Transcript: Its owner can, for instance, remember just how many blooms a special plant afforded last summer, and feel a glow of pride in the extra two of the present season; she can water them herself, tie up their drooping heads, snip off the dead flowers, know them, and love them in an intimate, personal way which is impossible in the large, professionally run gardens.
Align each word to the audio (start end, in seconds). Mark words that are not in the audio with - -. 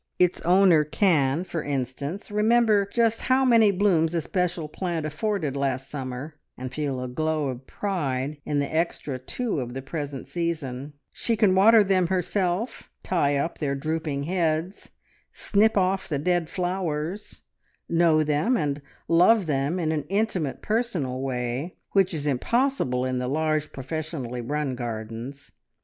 Its 0.17 0.41
owner 0.41 0.83
can, 0.83 1.43
for 1.43 1.61
instance, 1.61 2.31
remember 2.31 2.89
just 2.91 3.21
how 3.21 3.45
many 3.45 3.69
blooms 3.69 4.15
a 4.15 4.21
special 4.21 4.67
plant 4.67 5.05
afforded 5.05 5.55
last 5.55 5.91
summer, 5.91 6.33
and 6.57 6.73
feel 6.73 6.99
a 6.99 7.07
glow 7.07 7.49
of 7.49 7.67
pride 7.67 8.41
in 8.43 8.57
the 8.57 8.75
extra 8.75 9.19
two 9.19 9.59
of 9.59 9.75
the 9.75 9.81
present 9.83 10.27
season; 10.27 10.93
she 11.13 11.35
can 11.35 11.53
water 11.53 11.83
them 11.83 12.07
herself, 12.07 12.89
tie 13.03 13.37
up 13.37 13.59
their 13.59 13.75
drooping 13.75 14.23
heads, 14.23 14.89
snip 15.33 15.77
off 15.77 16.09
the 16.09 16.17
dead 16.17 16.49
flowers, 16.49 17.43
know 17.87 18.23
them, 18.23 18.57
and 18.57 18.81
love 19.07 19.45
them 19.45 19.77
in 19.79 19.91
an 19.91 20.05
intimate, 20.09 20.63
personal 20.63 21.21
way 21.21 21.75
which 21.91 22.11
is 22.11 22.25
impossible 22.25 23.05
in 23.05 23.19
the 23.19 23.27
large, 23.27 23.71
professionally 23.71 24.41
run 24.41 24.73
gardens. 24.73 25.51